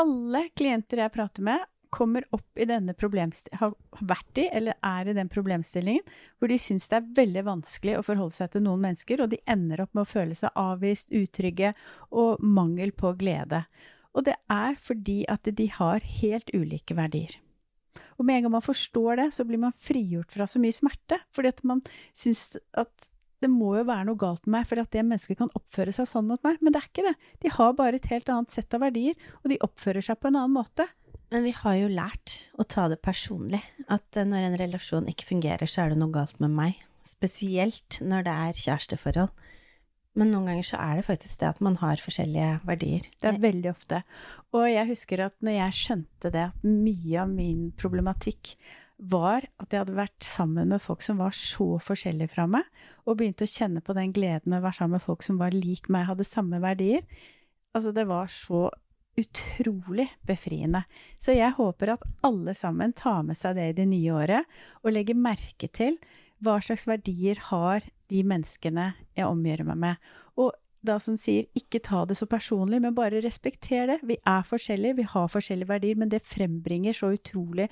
Alle 0.00 0.48
klienter 0.58 1.00
jeg 1.00 1.14
prater 1.14 1.46
med, 1.46 1.64
kommer 1.96 2.24
opp 2.34 2.58
i 2.60 2.66
denne 2.68 2.92
har 2.92 3.72
vært 4.00 4.40
i, 4.40 4.48
eller 4.52 4.74
er 4.84 5.08
i 5.08 5.14
den 5.16 5.30
problemstillingen, 5.32 6.04
hvor 6.36 6.50
de 6.50 6.58
syns 6.60 6.88
det 6.90 6.98
er 6.98 7.08
veldig 7.16 7.44
vanskelig 7.46 7.96
å 7.96 8.04
forholde 8.04 8.36
seg 8.36 8.52
til 8.52 8.66
noen 8.66 8.82
mennesker, 8.82 9.22
og 9.22 9.30
de 9.32 9.40
ender 9.48 9.80
opp 9.80 9.94
med 9.94 10.04
å 10.04 10.10
føle 10.10 10.36
seg 10.36 10.52
avvist, 10.60 11.14
utrygge 11.14 11.72
og 12.10 12.42
mangel 12.42 12.92
på 12.92 13.14
glede. 13.16 13.64
Og 14.12 14.26
det 14.28 14.36
er 14.52 14.76
fordi 14.80 15.22
at 15.30 15.48
de 15.56 15.70
har 15.78 16.04
helt 16.20 16.52
ulike 16.52 16.96
verdier. 16.98 17.38
Og 18.16 18.26
med 18.26 18.38
en 18.38 18.46
gang 18.46 18.56
man 18.58 18.64
forstår 18.64 19.22
det, 19.22 19.28
så 19.36 19.46
blir 19.48 19.60
man 19.62 19.76
frigjort 19.82 20.32
fra 20.34 20.48
så 20.50 20.62
mye 20.62 20.74
smerte. 20.74 21.20
Fordi 21.34 21.52
at 21.54 21.62
man 21.66 21.82
syns 22.16 22.56
at 22.76 23.10
det 23.44 23.50
må 23.52 23.74
jo 23.76 23.84
være 23.86 24.06
noe 24.08 24.18
galt 24.18 24.46
med 24.46 24.54
meg 24.56 24.68
for 24.68 24.80
at 24.80 24.92
det 24.94 25.04
mennesket 25.04 25.38
kan 25.38 25.52
oppføre 25.58 25.92
seg 25.94 26.08
sånn 26.08 26.28
mot 26.28 26.42
meg. 26.46 26.60
Men 26.64 26.74
det 26.74 26.80
er 26.80 26.88
ikke 26.88 27.04
det. 27.06 27.16
De 27.44 27.52
har 27.52 27.74
bare 27.78 28.00
et 28.00 28.08
helt 28.12 28.30
annet 28.32 28.54
sett 28.54 28.76
av 28.76 28.82
verdier, 28.86 29.18
og 29.42 29.52
de 29.52 29.60
oppfører 29.66 30.04
seg 30.04 30.20
på 30.20 30.30
en 30.30 30.40
annen 30.40 30.56
måte. 30.56 30.88
Men 31.34 31.44
vi 31.44 31.52
har 31.58 31.76
jo 31.80 31.90
lært 31.90 32.36
å 32.54 32.64
ta 32.64 32.86
det 32.90 33.00
personlig. 33.02 33.60
At 33.92 34.16
eh, 34.16 34.26
når 34.28 34.46
en 34.46 34.58
relasjon 34.60 35.08
ikke 35.10 35.28
fungerer, 35.32 35.68
så 35.68 35.84
er 35.84 35.92
det 35.92 36.00
noe 36.00 36.14
galt 36.14 36.38
med 36.42 36.54
meg. 36.54 36.80
Spesielt 37.06 37.98
når 38.02 38.26
det 38.26 38.36
er 38.46 38.60
kjæresteforhold. 38.62 39.32
Men 40.16 40.32
noen 40.32 40.48
ganger 40.50 40.64
så 40.64 40.80
er 40.80 40.98
det 40.98 41.06
faktisk 41.10 41.42
det 41.42 41.50
at 41.50 41.62
man 41.64 41.76
har 41.82 42.00
forskjellige 42.00 42.62
verdier. 42.68 43.04
Det 43.20 43.28
er 43.28 43.42
veldig 43.42 43.70
ofte. 43.72 44.00
Og 44.56 44.64
jeg 44.70 44.88
husker 44.88 45.26
at 45.26 45.36
når 45.44 45.58
jeg 45.58 45.78
skjønte 45.82 46.32
det, 46.32 46.48
at 46.48 46.66
mye 46.66 47.22
av 47.22 47.30
min 47.32 47.70
problematikk 47.76 48.54
var 48.96 49.44
at 49.60 49.68
jeg 49.68 49.82
hadde 49.82 49.98
vært 49.98 50.24
sammen 50.24 50.72
med 50.72 50.80
folk 50.80 51.04
som 51.04 51.20
var 51.20 51.36
så 51.36 51.76
forskjellige 51.84 52.32
fra 52.32 52.46
meg, 52.48 52.64
og 53.04 53.18
begynte 53.20 53.44
å 53.44 53.52
kjenne 53.52 53.84
på 53.84 53.96
den 53.96 54.14
gleden 54.16 54.48
med 54.48 54.62
å 54.62 54.66
være 54.66 54.78
sammen 54.80 54.96
med 54.96 55.04
folk 55.04 55.26
som 55.26 55.40
var 55.40 55.52
lik 55.52 55.90
meg, 55.92 56.08
hadde 56.08 56.24
samme 56.24 56.62
verdier. 56.64 57.04
Altså, 57.76 57.92
det 57.92 58.06
var 58.08 58.32
så 58.32 58.70
utrolig 59.16 60.08
befriende. 60.28 60.82
Så 61.20 61.36
jeg 61.36 61.56
håper 61.56 61.94
at 61.94 62.04
alle 62.26 62.52
sammen 62.56 62.92
tar 62.96 63.22
med 63.24 63.36
seg 63.38 63.56
det 63.56 63.70
i 63.70 63.76
det 63.76 63.88
nye 63.88 64.16
året, 64.16 64.56
og 64.84 64.96
legger 64.96 65.18
merke 65.18 65.68
til 65.72 65.96
hva 66.44 66.58
slags 66.64 66.86
verdier 66.88 67.40
har 67.50 67.86
de 68.12 68.22
menneskene 68.26 68.92
jeg 69.16 69.26
omgjør 69.26 69.64
meg 69.70 69.82
med? 69.82 70.08
Og 70.36 70.52
da 70.86 70.98
som 71.02 71.16
sier, 71.18 71.48
ikke 71.58 71.80
ta 71.82 72.04
det 72.06 72.18
så 72.18 72.28
personlig, 72.30 72.80
men 72.82 72.94
bare 72.94 73.22
respekter 73.24 73.88
det. 73.90 73.96
Vi 74.06 74.18
er 74.22 74.44
forskjellige, 74.46 74.98
vi 75.00 75.06
har 75.10 75.30
forskjellige 75.32 75.70
verdier, 75.70 75.98
men 75.98 76.12
det 76.12 76.22
frembringer 76.26 76.96
så 76.96 77.10
utrolig 77.16 77.66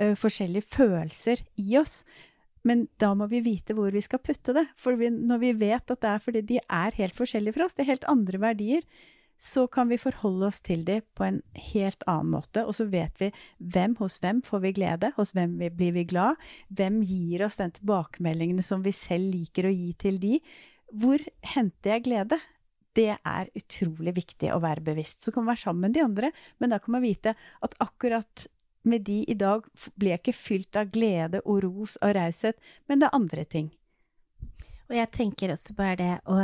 uh, 0.00 0.14
forskjellige 0.18 0.66
følelser 0.74 1.44
i 1.62 1.76
oss. 1.78 2.00
Men 2.66 2.88
da 2.98 3.12
må 3.14 3.28
vi 3.30 3.44
vite 3.44 3.76
hvor 3.76 3.94
vi 3.94 4.02
skal 4.02 4.22
putte 4.24 4.56
det. 4.56 4.64
For 4.80 4.98
vi, 4.98 5.12
når 5.14 5.42
vi 5.44 5.52
vet 5.60 5.92
at 5.92 6.02
det 6.02 6.10
er 6.10 6.24
fordi 6.24 6.42
de 6.48 6.58
er 6.64 6.98
helt 6.98 7.14
forskjellige 7.14 7.54
fra 7.54 7.68
oss, 7.68 7.76
det 7.78 7.86
er 7.86 7.92
helt 7.92 8.08
andre 8.10 8.42
verdier, 8.42 8.88
så 9.36 9.66
kan 9.68 9.88
vi 9.88 9.98
forholde 10.00 10.48
oss 10.48 10.62
til 10.64 10.84
dem 10.86 11.04
på 11.14 11.26
en 11.26 11.42
helt 11.72 12.04
annen 12.08 12.32
måte. 12.38 12.64
Og 12.64 12.76
så 12.78 12.86
vet 12.88 13.20
vi 13.20 13.30
hvem 13.58 13.96
hos 14.00 14.18
hvem 14.22 14.40
får 14.44 14.62
vi 14.64 14.72
glede, 14.78 15.12
hos 15.16 15.34
hvem 15.36 15.58
blir 15.76 15.92
vi 15.96 16.06
glad, 16.08 16.40
hvem 16.68 17.02
gir 17.04 17.44
oss 17.46 17.60
den 17.60 17.74
tilbakemeldingen 17.76 18.64
som 18.64 18.84
vi 18.86 18.94
selv 18.96 19.34
liker 19.34 19.68
å 19.68 19.74
gi 19.74 19.92
til 20.00 20.20
de. 20.22 20.34
Hvor 20.92 21.22
henter 21.54 21.96
jeg 21.96 22.06
glede? 22.08 22.40
Det 22.96 23.12
er 23.12 23.52
utrolig 23.58 24.16
viktig 24.16 24.52
å 24.54 24.60
være 24.64 24.84
bevisst. 24.84 25.20
Så 25.20 25.32
kan 25.32 25.44
man 25.44 25.52
være 25.52 25.66
sammen 25.66 25.84
med 25.84 25.96
de 25.98 26.04
andre, 26.06 26.32
men 26.56 26.72
da 26.72 26.80
kan 26.80 26.96
man 26.96 27.04
vite 27.04 27.36
at 27.36 27.76
akkurat 27.84 28.46
med 28.86 29.02
de 29.04 29.24
i 29.28 29.34
dag 29.34 29.66
blir 29.98 30.14
jeg 30.14 30.22
ikke 30.22 30.38
fylt 30.38 30.78
av 30.78 30.92
glede 30.94 31.42
og 31.44 31.64
ros 31.66 31.96
og 32.00 32.14
raushet, 32.16 32.56
men 32.86 33.02
det 33.02 33.08
er 33.08 33.18
andre 33.18 33.44
ting. 33.44 33.72
Og 34.86 34.94
jeg 34.94 35.10
tenker 35.12 35.52
også 35.52 35.74
bare 35.76 35.98
det 35.98 36.12
å 36.30 36.38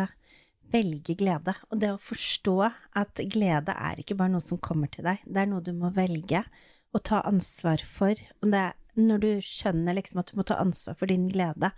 velge 0.72 1.16
glede. 1.18 1.54
Og 1.70 1.80
det 1.82 1.92
å 1.94 2.00
forstå 2.00 2.56
at 2.98 3.24
glede 3.32 3.74
er 3.74 4.00
ikke 4.00 4.16
bare 4.18 4.34
noe 4.34 4.44
som 4.44 4.60
kommer 4.62 4.90
til 4.92 5.06
deg, 5.08 5.22
det 5.26 5.42
er 5.42 5.50
noe 5.50 5.64
du 5.64 5.72
må 5.76 5.92
velge 5.94 6.44
å 6.92 7.00
ta 7.00 7.22
ansvar 7.28 7.84
for. 7.88 8.16
Og 8.42 8.52
det 8.52 8.70
når 9.00 9.22
du 9.22 9.30
skjønner 9.44 9.96
liksom 9.96 10.20
at 10.20 10.32
du 10.32 10.36
må 10.36 10.44
ta 10.44 10.58
ansvar 10.60 10.96
for 11.00 11.08
din 11.08 11.28
glede, 11.32 11.72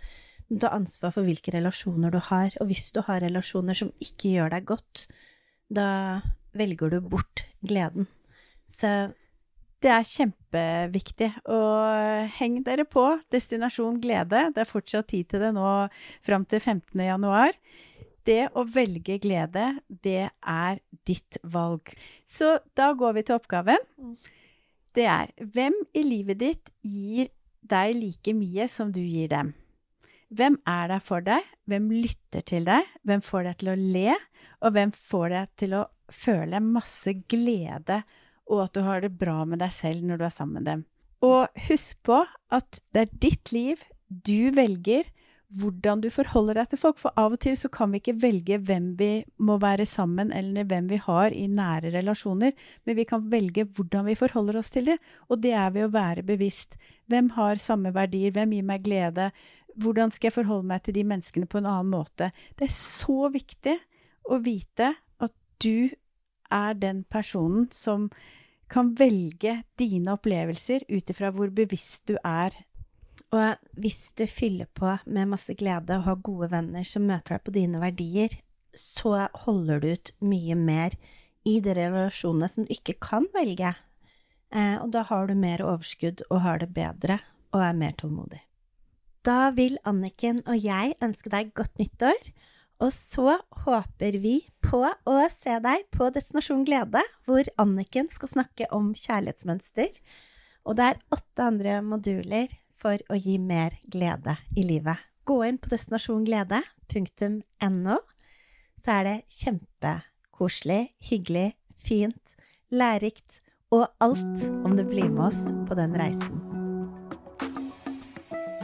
du 0.47 0.57
må 0.57 0.63
ta 0.65 0.73
ansvar 0.75 1.13
for 1.15 1.27
hvilke 1.27 1.53
relasjoner 1.55 2.11
du 2.13 2.19
har, 2.27 2.55
og 2.59 2.69
hvis 2.69 2.89
du 2.95 2.99
har 3.07 3.23
relasjoner 3.23 3.77
som 3.77 3.93
ikke 4.03 4.35
gjør 4.35 4.55
deg 4.57 4.67
godt, 4.73 5.05
da 5.71 5.87
velger 6.55 6.91
du 6.91 6.99
bort 7.07 7.45
gleden. 7.65 8.09
Så 8.69 8.91
det 9.83 9.91
er 9.91 10.07
kjempeviktig. 10.07 11.31
Og 11.51 12.29
heng 12.39 12.61
dere 12.65 12.85
på 12.89 13.03
Destinasjon 13.33 13.99
glede. 14.01 14.47
Det 14.55 14.63
er 14.63 14.69
fortsatt 14.69 15.11
tid 15.11 15.29
til 15.29 15.43
det 15.43 15.51
nå 15.55 15.67
fram 16.25 16.45
til 16.49 16.61
15. 16.61 17.03
januar 17.05 17.53
det 18.27 18.49
å 18.57 18.65
velge 18.67 19.19
glede, 19.23 19.67
det 19.87 20.29
er 20.29 20.81
ditt 21.07 21.37
valg. 21.43 21.93
Så 22.25 22.57
da 22.77 22.91
går 22.97 23.19
vi 23.19 23.25
til 23.27 23.37
oppgaven. 23.39 23.85
Mm. 23.97 24.15
Det 24.95 25.05
er 25.11 25.31
hvem 25.55 25.75
i 25.93 26.03
livet 26.05 26.39
ditt 26.39 26.71
gir 26.81 27.29
deg 27.65 27.95
like 27.97 28.33
mye 28.37 28.67
som 28.71 28.91
du 28.95 29.01
gir 29.01 29.29
dem? 29.31 29.53
Hvem 30.35 30.57
er 30.67 30.89
der 30.89 31.03
for 31.03 31.23
deg? 31.25 31.43
Hvem 31.69 31.89
lytter 31.93 32.45
til 32.47 32.65
deg? 32.67 32.87
Hvem 33.05 33.21
får 33.23 33.45
deg 33.49 33.59
til 33.61 33.71
å 33.71 33.77
le? 33.79 34.15
Og 34.65 34.75
hvem 34.75 34.93
får 34.95 35.27
deg 35.33 35.51
til 35.61 35.75
å 35.77 35.83
føle 36.13 36.61
masse 36.63 37.13
glede, 37.29 38.01
og 38.45 38.65
at 38.67 38.75
du 38.77 38.83
har 38.85 39.01
det 39.01 39.15
bra 39.17 39.39
med 39.47 39.61
deg 39.63 39.73
selv 39.73 40.05
når 40.05 40.21
du 40.21 40.25
er 40.27 40.33
sammen 40.33 40.61
med 40.61 40.69
dem? 40.69 40.83
Og 41.25 41.61
husk 41.67 42.01
på 42.05 42.21
at 42.53 42.81
det 42.93 43.05
er 43.05 43.19
ditt 43.23 43.53
liv. 43.55 43.81
Du 44.09 44.51
velger 44.53 45.07
hvordan 45.53 46.01
du 46.01 46.09
forholder 46.13 46.59
deg 46.59 46.71
til 46.71 46.81
folk. 46.81 46.97
For 47.01 47.13
av 47.19 47.35
og 47.35 47.41
til 47.43 47.55
så 47.59 47.69
kan 47.71 47.91
vi 47.93 48.01
ikke 48.01 48.17
velge 48.21 48.57
hvem 48.67 48.91
vi 48.99 49.09
må 49.37 49.57
være 49.61 49.85
sammen, 49.89 50.31
eller 50.33 50.67
hvem 50.67 50.89
vi 50.91 50.99
har 51.01 51.35
i 51.35 51.45
nære 51.47 51.93
relasjoner, 51.95 52.55
men 52.85 52.97
vi 52.97 53.05
kan 53.07 53.27
velge 53.31 53.67
hvordan 53.67 54.07
vi 54.09 54.17
forholder 54.19 54.59
oss 54.61 54.73
til 54.73 54.91
det. 54.91 54.97
Og 55.29 55.41
det 55.43 55.53
er 55.53 55.73
ved 55.75 55.87
å 55.87 55.93
være 55.95 56.25
bevisst. 56.27 56.79
Hvem 57.11 57.31
har 57.37 57.61
samme 57.61 57.93
verdier? 57.95 58.33
Hvem 58.35 58.57
gir 58.57 58.69
meg 58.71 58.85
glede? 58.85 59.29
Hvordan 59.75 60.11
skal 60.11 60.29
jeg 60.29 60.37
forholde 60.39 60.69
meg 60.71 60.85
til 60.85 60.95
de 60.95 61.03
menneskene 61.07 61.49
på 61.51 61.59
en 61.59 61.69
annen 61.69 61.91
måte? 61.91 62.31
Det 62.55 62.69
er 62.69 62.75
så 62.75 63.29
viktig 63.33 63.75
å 64.31 64.39
vite 64.43 64.93
at 65.21 65.35
du 65.61 65.91
er 66.53 66.77
den 66.79 67.03
personen 67.09 67.67
som 67.73 68.09
kan 68.71 68.95
velge 68.97 69.59
dine 69.77 70.15
opplevelser 70.15 70.87
ut 70.89 71.11
ifra 71.11 71.29
hvor 71.35 71.51
bevisst 71.53 72.07
du 72.09 72.15
er 72.23 72.55
og 73.35 73.79
hvis 73.79 74.11
du 74.17 74.25
fyller 74.29 74.69
på 74.77 74.95
med 75.05 75.31
masse 75.31 75.55
glede 75.57 75.97
og 75.99 76.07
har 76.07 76.23
gode 76.23 76.49
venner 76.53 76.85
som 76.87 77.07
møter 77.07 77.35
deg 77.35 77.45
på 77.45 77.53
dine 77.55 77.81
verdier, 77.81 78.35
så 78.75 79.27
holder 79.45 79.81
du 79.81 79.91
ut 79.95 80.11
mye 80.23 80.57
mer 80.59 80.95
i 81.47 81.59
de 81.63 81.75
relasjonene 81.77 82.49
som 82.51 82.65
du 82.65 82.73
ikke 82.73 82.97
kan 83.03 83.27
velge. 83.35 83.71
Eh, 84.55 84.77
og 84.81 84.91
da 84.95 85.05
har 85.09 85.29
du 85.29 85.35
mer 85.37 85.63
overskudd 85.65 86.25
og 86.29 86.41
har 86.45 86.61
det 86.63 86.71
bedre 86.75 87.19
og 87.55 87.63
er 87.63 87.77
mer 87.77 87.95
tålmodig. 87.99 88.41
Da 89.25 89.49
vil 89.57 89.79
Anniken 89.89 90.43
og 90.45 90.59
jeg 90.61 90.93
ønske 91.03 91.31
deg 91.33 91.55
godt 91.57 91.79
nyttår. 91.81 92.29
Og 92.83 92.91
så 92.91 93.37
håper 93.63 94.17
vi 94.19 94.41
på 94.65 94.81
å 94.83 95.15
se 95.31 95.53
deg 95.63 95.85
på 95.95 96.09
Destinasjon 96.11 96.65
glede, 96.67 96.99
hvor 97.23 97.47
Anniken 97.61 98.09
skal 98.11 98.33
snakke 98.33 98.67
om 98.75 98.89
kjærlighetsmønster. 98.91 99.95
Og 100.67 100.75
det 100.75 100.89
er 100.91 101.01
åtte 101.15 101.45
andre 101.45 101.77
moduler 101.85 102.51
for 102.85 103.01
å 103.09 103.17
gi 103.17 103.39
mer 103.41 103.73
glede 103.89 104.37
i 104.53 104.61
livet. 104.67 105.01
Gå 105.25 105.39
inn 105.47 105.57
på 105.57 105.69
destinasjonglede.no, 105.71 107.95
så 108.77 108.91
er 108.99 109.03
det 109.07 109.25
kjempekoselig, 109.33 110.93
hyggelig, 111.09 111.57
fint, 111.81 112.37
lærerikt 112.69 113.41
og 113.73 113.89
alt 114.05 114.45
om 114.61 114.77
du 114.77 114.85
blir 114.85 115.09
med 115.09 115.25
oss 115.31 115.49
på 115.65 115.73
den 115.79 115.97
reisen. 115.97 116.45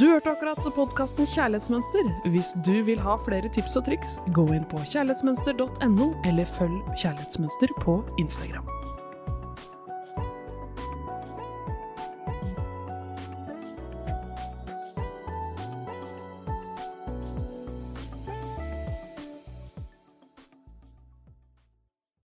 Du 0.02 0.08
hørte 0.10 0.32
akkurat 0.34 0.66
podkasten 0.74 1.28
Kjærlighetsmønster. 1.30 2.08
Hvis 2.34 2.56
du 2.66 2.80
vil 2.86 3.02
ha 3.06 3.18
flere 3.22 3.50
tips 3.54 3.78
og 3.78 3.86
triks, 3.90 4.18
gå 4.34 4.48
inn 4.56 4.66
på 4.70 4.82
kjærlighetsmønster.no, 4.82 6.08
eller 6.30 6.54
følg 6.58 6.80
Kjærlighetsmønster 6.98 7.76
på 7.84 8.00
Instagram. 8.22 8.66